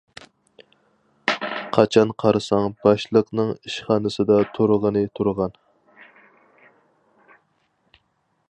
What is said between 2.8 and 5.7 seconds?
باشلىقنىڭ ئىشخانىسىدا تۇرغىنى تۇرغان.